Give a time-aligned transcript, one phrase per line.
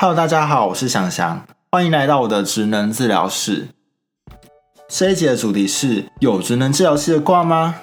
[0.00, 3.70] Hello，大家好，我是翔翔，欢迎来到我的职能治疗室。
[4.86, 7.74] 这一集的主题是有职能治疗系的挂吗？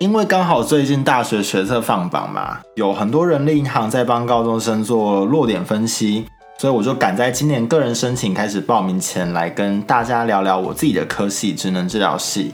[0.00, 6.26] 因为刚好最近大学学测放榜嘛，有很多人力银行在帮高中生做落点分析，
[6.58, 12.52] 所以我就赶在今年个人申请开始报名前来跟大家聊聊我自己的科系——职能治疗系。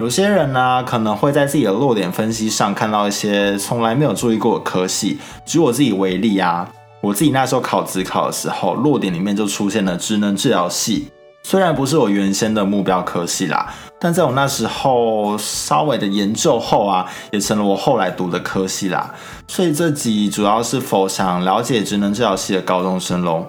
[0.00, 5.20] 有些人呢，可能会在自己的落点分析上看到一些从来没有注意过的科系。
[5.46, 6.68] 举我自己为例啊，
[7.04, 11.08] 我自己那时候考职考的时候，落点里面就出现了职能治疗系。
[11.42, 19.14] 虽然不是我原先的目标科系啦，但在我那时候稍微的研究后啊，也成了我后来读的科系啦。
[19.46, 23.44] 所以这集主要是否想了解职能治疗系的高中生喽。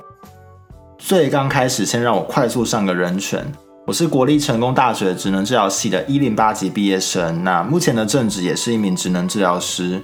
[0.98, 3.50] 最刚开始，先让我快速上个人权。
[3.88, 10.04] 我是国立成功大学职能治疗系的一零八级毕业生，那目前的正职也是一名职能治疗师。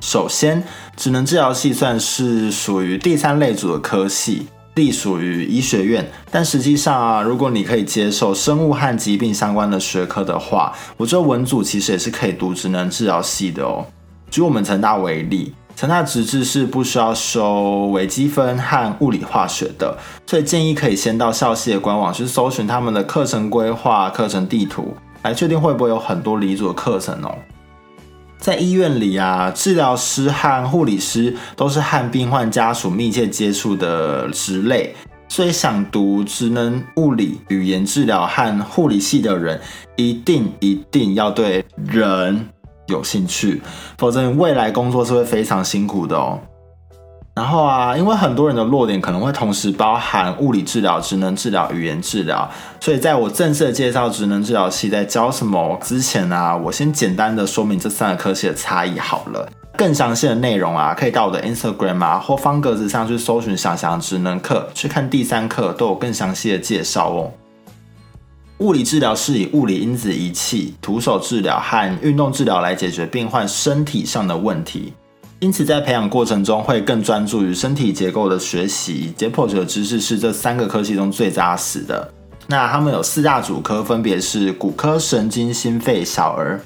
[0.00, 0.62] 首先，
[0.96, 4.46] 职能治疗系算是属于第三类组的科系，
[4.76, 6.08] 隶属于医学院。
[6.30, 13.84] 但实际上啊，如果你可以接受生物和疾病相关的学科的话，我觉得文组其实也是可以读职能治疗系的哦。
[14.30, 15.54] 举我们成大为例。
[15.76, 27.32] 成大直治是不需要收微积分和物理化学的，所以建议可以先到校系的官网去搜寻他们的课程规划、课程地图，来确定会不会有很多离组的课程哦。
[28.38, 34.94] 在医院里啊，治疗师和护理师都是和病患家属密切接触的职类，
[35.28, 39.60] 所以想读职能物理、语言治疗和护理系的人，
[39.96, 42.48] 一定一定要对人。
[42.86, 43.60] 有兴趣，
[43.98, 46.40] 否则你未来工作是会非常辛苦的哦。
[47.38, 52.50] 然后啊，因为很多人的弱点可能会同时包含物理治疗、职能治疗、语言治疗，
[52.80, 59.48] 所以在我正式的介绍职能治疗系在教什么之前啊，我先简单的说明这三个科系的差异好了。
[59.76, 67.30] 更详细的内容啊，可以到我的 Instagram 啊或方格子上去搜寻“想想职能课”，去看第三课都有更详细的介绍哦。
[68.58, 74.92] 物理治疗是以物理因子仪器、徒手治疗和运动治疗来解决病患身体上的问题，
[75.40, 79.12] 因此在培养过程中会更专注于身体结构的学习。
[79.16, 82.12] 解剖学知识是这三个科系中最扎实的。
[82.48, 86.60] 那他们有四大主科，分别是骨科、神经、心肺、小儿。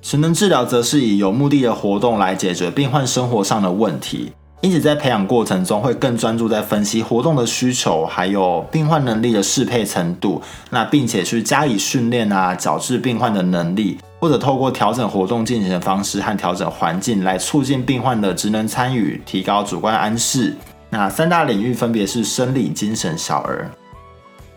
[0.00, 4.32] 神能治疗则是以有目的的活动来解决病患生活上的问题。
[4.62, 10.40] 因此，在培养过程中会更专注在分析活动的需求，还有病患能力的适配程度。
[10.70, 20.56] 那并且去加以训练啊，矫治病患的能力，或者透过调整活动进行的方式和调整环境，来促进病患的职能参与，提高主观安适。
[20.90, 23.70] 那三大领域分别是生理、精神、小儿。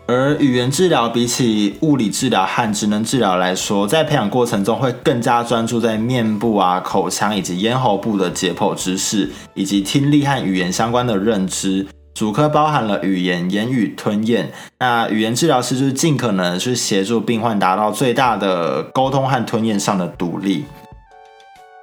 [0.06, 11.86] 而语言治疗比起物理治疗和职能治疗来说，在培养过程中会更加专注在面部啊、口腔以及咽喉部的解剖知识，以及听力和语言相关的认知。
[12.14, 14.52] 主科包含了语言、言语、吞咽。
[14.78, 20.64] 那语言治疗师就是尽可能去协助病患达到最大的沟通和吞咽上的独立。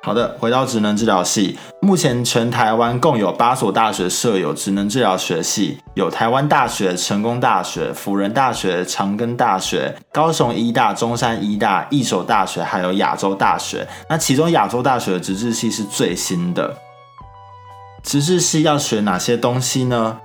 [0.01, 13.85] 好的，回到职能治疗系，目前全台湾共有八所大学设有职能治疗学系，有台湾大学、成功大学、辅仁大学、长庚大学、高雄医大、中山医大、一所大学，还有亚洲大学。
[14.09, 16.73] 那其中亚洲大学的职治系是最新的。
[18.03, 20.17] 职治系要学哪些东西呢？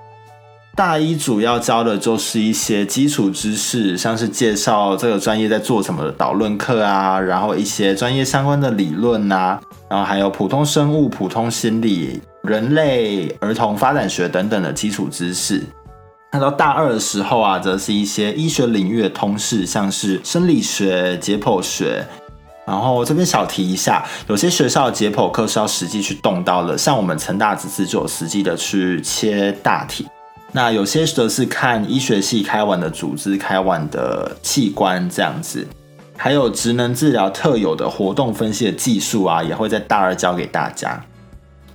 [0.77, 15.63] 大一主要教的就是一些基础知识，像是介绍这个专业在做什么的导论课啊，然后一些专业相关的理论啊，然后还有普通生物、普通心理、人类儿童发展学等等的基础知识。
[16.33, 22.05] 那到大二的时候啊，则是一些医学领域的通识，像是生理学、解剖学。
[22.67, 30.07] 然后这边小提一下，有些学校的解剖课是要实际去动刀的，像我们成大这次就有实际的去切大体。
[30.53, 35.67] 那有些则是看医学系开完的组织、开完的器官这样子，
[36.17, 41.05] 还有职能治疗特有的活动分析的技术啊，也会在大二教给大家。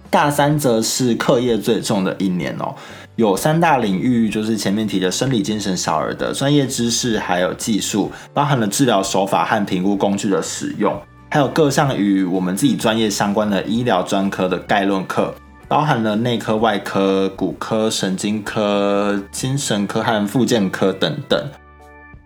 [0.10, 2.74] 大三则是课业最重的一年哦，
[3.16, 15.34] 有三大领域，就是前面提的生理、精神、小儿的专业知识，还有技术，包含了治疗手法和评估工具的使用，还有各项与我们自己专业相关的医疗专科的概论课。
[15.68, 21.40] 包含了内科、外科、骨科、神经科、精神科和复健科等等。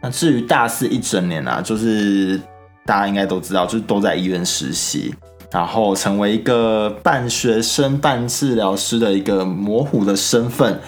[0.02, 2.40] 那至于大四一整年啊，就是
[2.86, 5.14] 大家应该都知道，就是都在医院实习，
[5.54, 10.82] 然后成为一个半学生半治疗师的一个模糊的身份。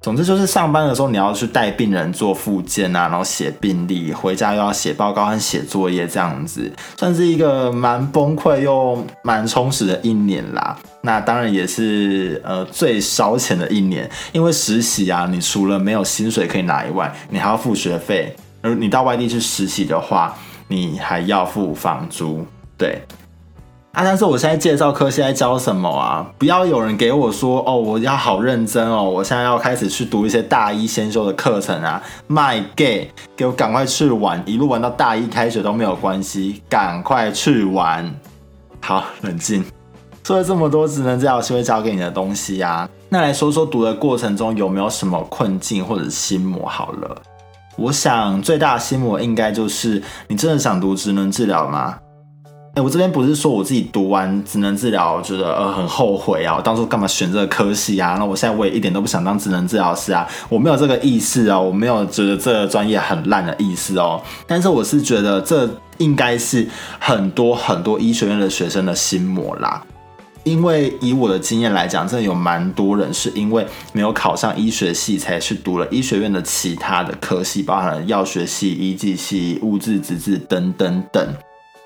[0.00, 10.78] 总之就是上班的时候你要去带病人做复健啊，然后写病历，回家又要写报告和写作业，这样子算是一个蛮崩溃又蛮充实的一年啦。
[11.00, 20.36] 那当然也是呃最烧钱的一年，因为实习啊，你除了没有薪水可以拿以外，你还要付学费，而你到外地去实习的话，
[20.68, 22.46] 你还要付房租，
[22.78, 23.02] 对。
[23.96, 24.04] 啊！
[24.04, 26.26] 但是我现在介绍科系在教什么啊？
[26.36, 38.14] 不要有人给我说哦，我要好认真哦，我现在要开始去读一些大一先修的课程啊！My gay，给我赶快去玩，一路玩到大一开学都没有关系，赶快去玩。
[38.82, 39.64] 好，冷静。
[40.22, 42.86] 说了这么多，只能这样是会教给你的东西啊。
[43.08, 46.68] 那来说说读的过程中有没有什么困境或者心魔？
[46.68, 47.16] 好了，
[47.78, 51.98] 我想最大的心魔应该就是你真的想读职能治疗吗？
[52.76, 58.16] 哎，我这边不是说我自己读完职能治疗，觉得呃很后悔啊，我当初干嘛选这个科系啊？
[58.18, 64.20] 那我现在我也一点都不想当职能治疗师啊，我没有这个意思啊，我没有觉得这个专业很烂的意思哦。
[64.46, 66.68] 但是我是觉得这应该是
[66.98, 69.82] 很多很多医学院的学生的心魔啦，
[70.44, 81.26] 因为以我的经验来讲，真的有蛮多人是因为没有考上医学系，才去读了医学院的其他的科系，包含了药学系、医技系、物质、资质等等等。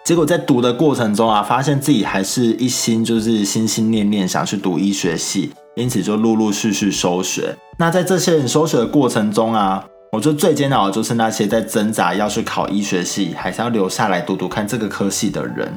[0.04, 7.54] 结果在读的过程中啊，发现自己还是一心就是心心念念想去读医学系，因此就陆陆续续收学。
[7.78, 15.72] 那在这些人收学的过程中啊，我觉得最煎熬的就是那些在挣扎要去考医学系，还是要留下来读读看这个科系的人。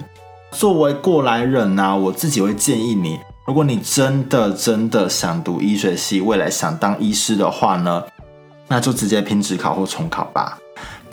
[0.51, 8.03] 作为过来人呢，我自己会建议你，如果你真的真的想读医学系，未来想当医师的话呢，
[8.67, 10.57] 那就直接拼职考或重考吧。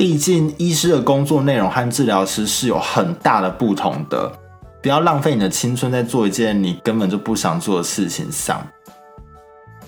[0.01, 4.33] 毕竟，医师的工作内容和治疗师是有很大的不同的。
[4.81, 8.67] 不要浪费你的青春在做一件你根本就不想做的事情上。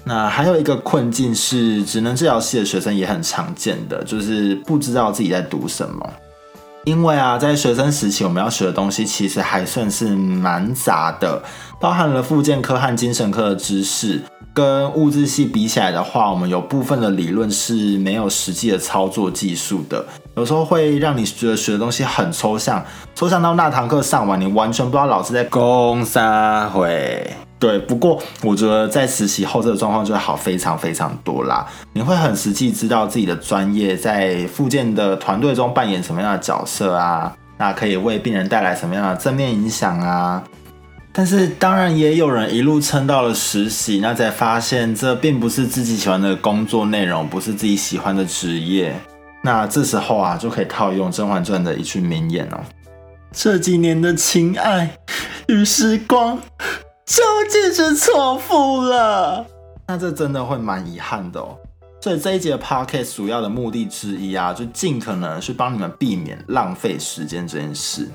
[0.05, 6.13] 那还有一个困境是，职能治疗系的学生也很常见的，就是不知道自己在读什么。
[6.85, 11.43] 因为啊，在学生时期，我们要学的东西其实还算是蛮杂的，
[11.81, 14.21] 包含了复健科和精神科的知识。
[14.55, 20.05] 跟物质系比起来的话，我们有部分的理论是没有实际的操作技术的，
[20.37, 22.85] 有时候会让你觉得学的东西很抽象，
[23.15, 27.31] 抽象到那堂课上完，你完全不知道老师在攻啥会。
[27.59, 31.65] 对，不过我觉得在实习后，这个状况就会好非常非常多啦。
[31.93, 40.43] 你会很实际知道自己的专业在复健的团队中扮演什么样的角色啊，那可以为病人带来什么样的正面影响啊。
[41.15, 48.99] 但是当然也有人一路撑到了实习，那才发现这并不是自己喜欢的工作内容，不是自己喜欢的职业。
[49.43, 52.61] 那这时候啊，就可以套用《甄嬛传》的一句名言哦
[53.31, 54.97] ：“这几年的情爱
[55.49, 56.39] 与时光，
[57.05, 59.45] 究竟是错付了。”
[59.89, 61.59] 那这真的会蛮遗憾的哦。
[62.01, 68.09] 所以这一节 podcast 主要的目的之一啊，就尽可能去帮你们避免浪费时间这件事。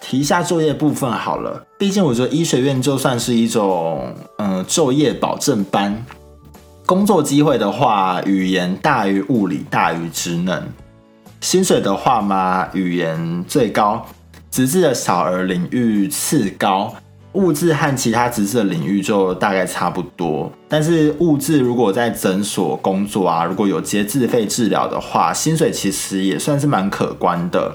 [0.00, 6.04] 提一下作业部分好了，毕竟我觉得医学院就算是一种嗯就业保证班，
[6.84, 10.62] 工作机会的话，语言大于物理大于职能，
[11.40, 14.06] 薪水的话嘛，语言最高，
[14.50, 16.94] 职质的小儿领域次高，
[17.32, 20.50] 物质和其他职质的领域就大概差不多。
[20.68, 27.74] 但是物质如果在诊所工作啊，如果有接自费治疗的话，薪水其实也算是蛮可观的。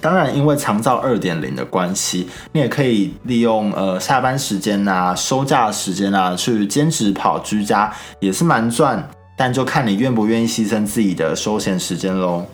[0.00, 9.08] 当然，因为长照二点零的关系，你也可以利用呃下班时间啊、休假时间啊去兼职跑居家，也是蛮赚。
[9.38, 12.46] 但就看你愿不愿意牺牲自己的休闲时间喽。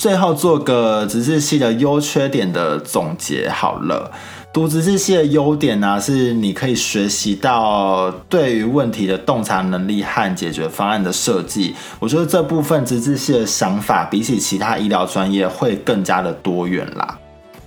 [0.00, 4.10] 最后做个直视系的优缺点的总结好了。
[4.50, 11.74] 读直视系的优点呢，是你可以学习到对于问题的洞察能力和解决方案的设计。
[11.98, 17.18] 我觉得这部分直视系的想法，比起其他医疗专业会更加的多元啦。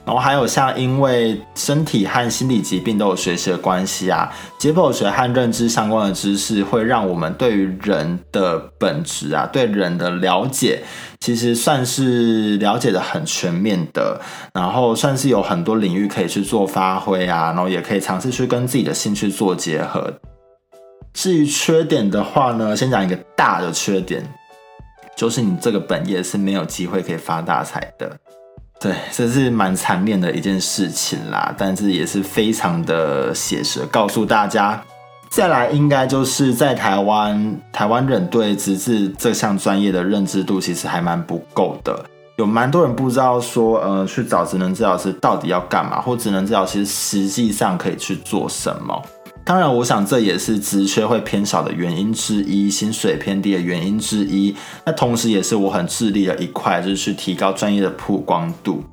[0.06, 10.84] 然后还有像因为身体和心理疾病都有学习的关系啊，解剖学和认知相关的知识会让我们对于人的本质啊，对人的了解，
[11.22, 14.20] 其实算是了解的很全面的。
[14.54, 20.14] 然后算是有很多领域可以去做发挥啊，然后也可以尝试去跟自己的兴趣做结合。
[21.14, 24.22] 至于缺点的话呢，先讲一个大的缺点，
[25.16, 28.18] 就是你这个本业是没有机会可以发大财的。
[28.80, 34.84] 对，这是蛮残念的一件事情啦，但是也是非常的写实，告诉大家。
[35.30, 49.02] 再来，应该就是在台湾，台湾人对直至这项专业的认知度其实还蛮不够的，有蛮多人不知道说，呃，去找职能治疗师到底要干嘛，或职能治疗师实际上可以去做什么。
[49.46, 54.56] 当然，我想这也是职缺会偏少的原因之一，薪水偏低的原因之一。
[54.86, 58.84] 那同时，也是我很致力的一块，就是去提高专业的曝光度。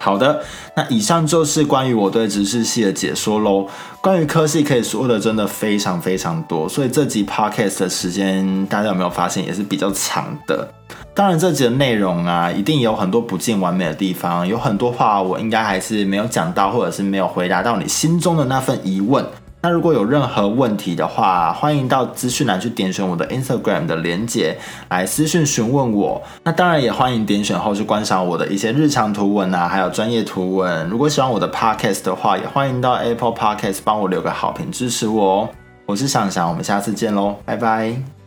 [0.00, 0.40] 好的，
[0.76, 3.66] 那以上就是关于我对直视系的解说喽。
[4.00, 10.72] 关于科系可以说的真的非常非常多，所以这集 podcast 的时间大家有没有发现也是比较长的？
[11.18, 19.26] 当然，这集的内容啊，一定有很多不尽完美的地方，有很多话我应该还是没有讲到，或者是没有回答到你心中的那份疑问。
[19.60, 24.56] 那如果有任何问题的话，欢迎到资讯栏去点选我的 Instagram 的连接
[24.90, 26.22] 来私讯询问我。
[26.44, 30.88] 那当然也欢迎点选后去观赏我的一些日常图文啊，还有专业图文。
[30.88, 35.48] 如果喜欢我的 Podcast 的话，也欢迎到 Apple Podcast 帮我留个好评支持我哦。
[35.84, 38.17] 我是想想，我们下次见喽，拜拜。